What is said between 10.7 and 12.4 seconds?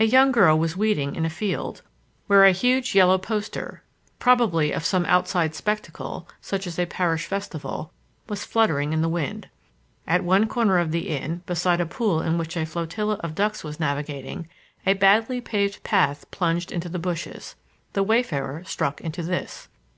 of the inn, beside a pool in